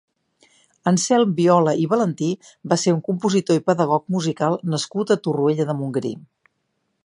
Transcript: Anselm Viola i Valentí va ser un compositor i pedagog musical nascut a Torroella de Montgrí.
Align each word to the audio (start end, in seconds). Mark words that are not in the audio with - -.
Anselm 0.91 1.33
Viola 1.39 1.73
i 1.83 1.85
Valentí 1.91 2.29
va 2.73 2.79
ser 2.85 2.95
un 2.95 3.03
compositor 3.09 3.61
i 3.61 3.65
pedagog 3.69 4.07
musical 4.19 4.59
nascut 4.75 5.17
a 5.17 5.21
Torroella 5.29 5.69
de 5.73 5.81
Montgrí. 5.83 6.15